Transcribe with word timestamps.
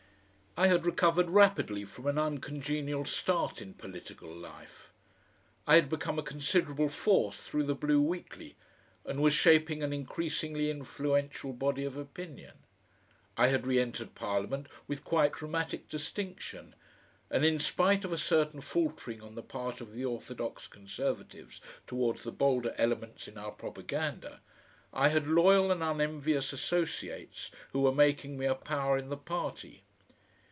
I 0.57 0.67
had 0.67 0.85
recovered 0.85 1.29
rapidly 1.29 1.85
from 1.85 2.07
an 2.07 2.17
uncongenial 2.17 3.05
start 3.05 3.61
in 3.61 3.73
political 3.73 4.35
life; 4.35 4.89
I 5.65 5.75
had 5.75 5.87
become 5.87 6.19
a 6.19 6.23
considerable 6.23 6.89
force 6.89 7.39
through 7.41 7.63
the 7.63 7.73
BLUE 7.73 8.01
WEEKLY, 8.01 8.57
and 9.05 9.21
was 9.21 9.31
shaping 9.33 9.81
an 9.81 9.93
increasingly 9.93 10.69
influential 10.69 11.53
body 11.53 11.85
of 11.85 11.95
opinion; 11.95 12.51
I 13.37 13.47
had 13.47 13.65
re 13.65 13.79
entered 13.79 14.13
Parliament 14.13 14.67
with 14.89 15.05
quite 15.05 15.31
dramatic 15.31 15.87
distinction, 15.87 16.75
and 17.29 17.45
in 17.45 17.57
spite 17.57 18.03
of 18.03 18.11
a 18.11 18.17
certain 18.17 18.59
faltering 18.59 19.21
on 19.21 19.35
the 19.35 19.41
part 19.41 19.79
of 19.79 19.93
the 19.93 20.03
orthodox 20.03 20.67
Conservatives 20.67 21.61
towards 21.87 22.23
the 22.23 22.31
bolder 22.33 22.75
elements 22.77 23.25
in 23.29 23.37
our 23.37 23.51
propaganda, 23.51 24.41
I 24.91 25.07
had 25.07 25.27
loyal 25.29 25.71
and 25.71 25.81
unenvious 25.81 26.51
associates 26.51 27.51
who 27.71 27.79
were 27.79 27.95
making 27.95 28.37
me 28.37 28.45
a 28.47 28.53
power 28.53 28.97
in 28.97 29.07
the 29.07 29.15
party. 29.15 29.83